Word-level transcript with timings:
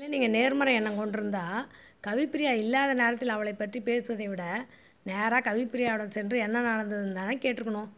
இல்லை 0.00 0.12
நீங்கள் 0.12 0.32
நேர்மறை 0.36 0.74
எண்ணம் 0.76 0.98
கொண்டிருந்தா 0.98 1.42
கவிப்பிரியா 2.06 2.52
இல்லாத 2.60 2.92
நேரத்தில் 3.00 3.32
அவளை 3.34 3.52
பற்றி 3.52 3.78
பேசுவதை 3.88 4.26
விட 4.28 4.44
நேராக 5.08 5.40
கவிப்பிரியாவுடன் 5.48 6.14
சென்று 6.16 6.36
என்ன 6.44 6.62
நடந்ததுன்னு 6.68 7.18
தானே 7.18 7.34
கேட்டிருக்கணும் 7.42 7.90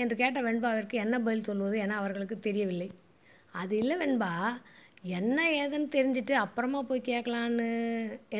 என்று 0.00 0.16
கேட்ட 0.22 0.40
வெண்பாவிற்கு 0.46 0.96
என்ன 1.04 1.20
பதில் 1.26 1.46
சொல்வது 1.48 1.76
என 1.84 1.96
அவர்களுக்கு 2.00 2.38
தெரியவில்லை. 2.48 2.88
அது 3.60 3.72
இல்லை 3.82 3.98
வெண்பா 4.02 4.32
என்ன 5.18 5.38
ஏதுன்னு 5.60 5.88
தெரிஞ்சுட்டு 5.96 6.36
அப்புறமா 6.42 6.82
போய் 6.90 7.06
கேட்கலான்னு 7.10 7.70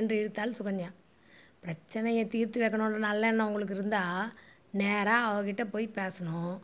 என்று 0.00 0.14
இழுத்தாள் 0.20 0.58
சுகன்யா. 0.58 0.90
பிரச்சனையை 1.64 2.26
தீர்த்து 2.34 2.64
வைக்கணுன்ற 2.64 3.00
நல்ல 3.08 3.32
எண்ணம் 3.32 3.48
உங்களுக்கு 3.48 3.80
இருந்தால் 3.80 4.30
நேராக 4.82 5.32
அவகிட்ட 5.32 5.64
போய் 5.74 5.94
பேசணும். 6.00 6.54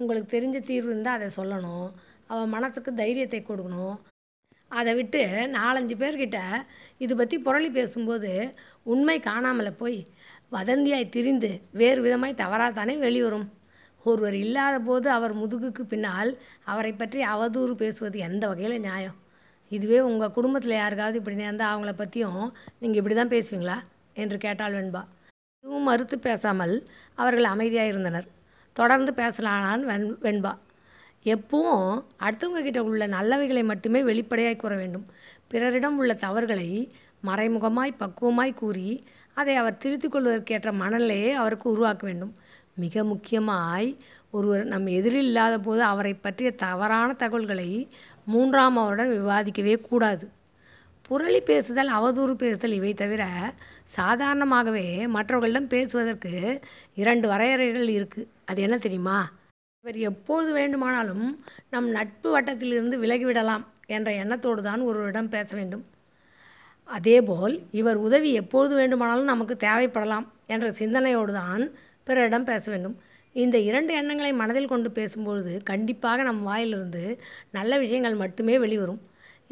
உங்களுக்கு 0.00 0.36
தெரிஞ்ச 0.36 0.58
தீர்வு 0.70 0.92
இருந்தால் 0.94 1.18
அதை 1.20 1.30
சொல்லணும். 1.40 1.88
அவள் 2.32 2.54
மனசுக்கு 2.56 2.92
தைரியத்தை 3.02 3.42
கொடுக்கணும். 3.42 3.96
அதை 4.78 4.92
விட்டு 4.98 5.22
நாலஞ்சு 5.56 5.94
பேர்கிட்ட 6.02 6.38
இது 7.04 7.12
பற்றி 7.16 7.36
புரளி 7.46 7.70
பேசும்போது 7.78 8.30
உண்மை 8.92 9.16
காணாமல் 9.28 9.78
போய் 9.80 9.98
வதந்தியாய் 10.56 11.12
திரிந்து 11.14 11.50
வேறு 11.80 12.00
விதமாய் 12.06 12.40
தவறாக 12.42 12.72
தானே 12.78 12.94
வெளிவரும். 13.04 13.48
ஒருவர் 14.06 14.36
இல்லாத 14.44 14.76
போது 14.88 15.08
அவர் 15.16 15.34
முதுகுக்கு 15.40 15.82
பின்னால் 15.92 16.30
அவரை 16.72 16.92
பற்றி 16.92 17.20
அவதூறு 17.32 17.74
பேசுவது 17.82 18.18
எந்த 18.28 18.44
வகையில் 18.50 18.84
நியாயம்? 18.86 19.16
இதுவே 19.70 19.98
உங்கள் 20.08 20.34
குடும்பத்தில் 20.36 20.80
யாருக்காவது 20.80 21.18
இப்படி 21.20 21.36
நேர்ந்தால் 21.42 21.72
அவங்கள 21.72 21.92
பற்றியும் 21.98 22.40
நீங்கள் 22.80 23.00
இப்படி 23.00 23.16
தான் 23.18 23.34
பேசுவீங்களா? 23.34 23.76
என்று 24.22 24.36
கேட்டாள் 24.44 24.76
வெண்பா. 24.78 25.02
எதுவும் 25.64 25.88
மறுத்து 25.90 26.16
பேசாமல் 26.18 26.74
அவர்கள் 27.22 27.52
அமைதியாக 27.54 27.92
இருந்தனர். 27.92 28.26
தொடர்ந்து 28.76 29.12
பேசலானான் 29.20 29.82
வெண் 29.90 30.08
வெண்பா. 30.24 30.52
எப்பவும் 31.24 32.02
அடுத்தவங்க 32.20 32.62
கிட்ட 32.62 32.82
உள்ள 32.82 33.06
நல்லவைகளை 33.06 33.64
மட்டுமே 33.64 34.02
வெளிப்படையாய் 34.02 34.56
கூற 34.56 34.76
வேண்டும். 34.76 35.04
பிறரிடம் 35.48 35.98
உள்ள 35.98 36.14
தவறுகளை 36.14 36.90
மறைமுகமாய் 37.26 37.92
பக்குவமாய் 37.98 38.54
கூறி 38.54 39.04
அதை 39.34 39.56
அவர் 39.56 39.76
திருத்திக் 39.76 40.14
கொள்வதற்கேற்ற 40.14 40.72
மனநிலையை 40.72 41.32
அவருக்கு 41.32 41.70
உருவாக்க 41.70 42.06
வேண்டும். 42.06 42.34
மிக 42.74 43.04
முக்கியமாய் 43.04 43.96
ஒருவர் 44.30 44.64
நம் 44.64 44.86
எதிரில் 44.86 45.24
இல்லாத 45.24 45.58
போது 45.58 45.82
அவரை 45.82 46.14
பற்றிய 46.14 46.50
தவறான 46.50 47.12
தகவல்களை 47.12 47.88
மூன்றாம் 48.24 48.76
அவருடன் 48.76 49.10
விவாதிக்கவே 49.10 49.80
கூடாது. 49.80 50.30
புரளி 51.08 51.40
பேசுதல் 51.40 51.90
அவதூறு 51.90 52.34
பேசுதல் 52.34 52.72
இவை 52.72 52.94
தவிர 52.94 53.22
சாதாரணமாகவே 53.96 55.06
மற்றவர்களிடம் 55.08 55.66
பேசுவதற்கு 55.66 56.60
இரண்டு 56.94 57.28
வரையறைகள் 57.28 57.88
இருக்குது 57.98 58.28
அது 58.46 58.62
என்ன 58.62 58.78
தெரியுமா? 58.78 59.18
இவர் 59.84 59.98
எப்பொழுது 60.08 60.50
வேண்டுமானாலும் 60.56 61.26
நம் 61.72 61.86
நட்பு 61.94 62.28
வட்டத்திலிருந்து 62.34 62.96
விலகிவிடலாம் 63.02 63.62
என்ற 63.96 64.08
எண்ணத்தோடு 64.22 64.60
தான் 64.66 64.80
ஒருவரிடம் 64.88 65.30
பேச 65.34 65.48
வேண்டும். 65.58 65.84
அதேபோல் 66.88 67.54
இவர் 67.80 67.98
உதவி 68.06 68.30
எப்பொழுது 68.40 68.74
வேண்டுமானாலும் 68.80 69.30
நமக்கு 69.30 69.54
தேவைப்படலாம் 69.64 70.26
என்ற 70.54 70.66
சிந்தனையோடு 70.80 71.32
தான் 71.32 71.62
பிறரிடம் 72.08 72.46
பேச 72.50 72.64
வேண்டும். 72.72 72.96
இந்த 73.36 73.56
இரண்டு 73.68 73.94
எண்ணங்களை 74.00 74.32
மனதில் 74.40 74.70
கொண்டு 74.72 74.90
பேசும்பொழுது 74.98 75.54
கண்டிப்பாக 75.70 76.26
நம் 76.28 76.42
வாயிலிருந்து 76.48 77.04
நல்ல 77.58 77.78
விஷயங்கள் 77.84 78.20
மட்டுமே 78.24 78.56
வெளிவரும். 78.64 79.00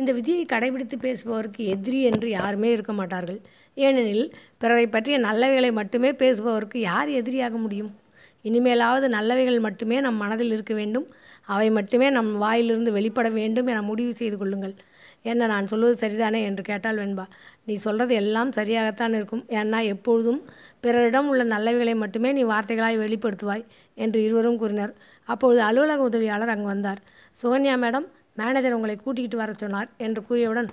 இந்த 0.01 0.13
விதியை 0.19 0.45
கடைபிடித்து 0.53 0.99
பேசுபவருக்கு 1.07 1.63
எதிரி 1.77 2.03
என்று 2.11 2.29
யாருமே 2.39 2.71
இருக்க 2.77 2.93
மாட்டார்கள். 3.01 3.41
ஏனெனில் 3.87 4.27
பிறரை 4.59 4.87
பற்றிய 4.97 5.19
நல்லவைகளை 5.29 5.73
மட்டுமே 5.81 6.13
பேசுபவருக்கு 6.25 6.81
யார் 6.91 7.11
எதிரியாக 7.23 7.57
முடியும்? 7.65 7.91
இனிமேலாவது 8.49 9.07
நல்லவைகள் 9.17 9.59
மட்டுமே 9.61 9.97
நம் 10.01 10.21
மனதில் 10.23 10.53
இருக்க 10.57 10.75
வேண்டும். 10.75 11.07
அவை 11.55 11.69
மட்டுமே 11.71 12.07
நம் 12.11 12.31
வாயிலிருந்து 12.37 12.91
வெளிப்பட 12.93 13.29
வேண்டும் 13.39 13.67
என 13.67 13.83
முடிவு 13.83 14.13
செய்து 14.13 14.37
கொள்ளுங்கள். 14.39 14.75
என்ன 15.23 15.47
நான் 15.47 15.67
சொல்வது 15.67 15.95
சரிதானே 16.03 16.41
என்று 16.49 16.63
கேட்டால் 16.63 16.99
வெண்பா. 16.99 17.25
நீ 17.65 17.75
சொல்கிறது 17.75 18.15
எல்லாம் 18.15 18.51
சரியாகத்தான் 18.51 19.15
இருக்கும். 19.19 19.43
ஏன்னா 19.59 19.79
எப்பொழுதும் 19.85 20.41
பிறரிடம் 20.81 21.29
உள்ள 21.29 21.45
நல்லவைகளை 21.55 21.95
மட்டுமே 21.97 22.33
நீ 22.33 22.45
வார்த்தைகளாய் 22.45 23.03
வெளிப்படுத்துவாய் 23.05 23.65
என்று 23.95 24.19
இருவரும் 24.23 24.59
கூறினர். 24.59 24.93
அப்பொழுது 25.25 25.61
அலுவலக 25.63 26.03
உதவியாளர் 26.03 26.53
அங்கு 26.55 26.69
வந்தார். 26.75 27.01
சுகன்யா 27.43 27.75
மேடம் 27.85 28.07
மேனேஜர் 28.41 28.77
உங்களை 28.77 28.95
கூட்டிகிட்டு 29.05 29.37
வர 29.37 29.53
சொன்னார் 29.53 29.89
என்று 30.07 30.21
கூறியவுடன் 30.29 30.69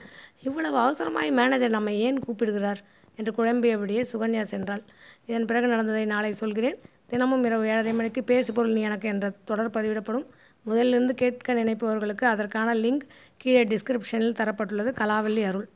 இவ்வளவு 0.47 0.77
அவசரமாய் 0.77 1.31
மேனேஜர் 1.31 1.77
நம்மை 1.77 1.93
ஏன் 1.99 2.19
கூப்பிடுகிறார்? 2.19 2.81
என்று 3.19 3.31
குழம்பியபடியே 3.37 4.01
சுகன்யா 4.11 4.43
சென்றாள். 4.51 4.83
இதன் 5.25 5.47
பிறகு 5.49 5.67
நடந்ததை 5.67 6.05
நாளை 6.05 6.31
சொல்கிறேன். 6.31 6.77
தினமும் 7.05 7.43
இரவு 7.43 7.67
ஏழரை 7.67 7.93
மணிக்கு 7.93 8.23
பேசு 8.23 8.53
பொருள் 8.53 8.71
நீ 8.71 8.81
எனக்கு 8.81 9.07
என்ற 9.07 9.33
தொடர் 9.45 9.69
பதிவிடப்படும். 9.69 10.25
முதலிலிருந்து 10.65 11.11
கேட்க 11.11 11.53
நினைப்பவர்களுக்கு 11.53 12.25
அதற்கான 12.25 12.73
லிங்க் 12.75 13.01
கீழே 13.37 13.63
டிஸ்கிரிப்ஷனில் 13.63 14.37
தரப்பட்டுள்ளது. 14.39 14.91
கலாவல்லி 15.01 15.43
அருள். 15.45 15.67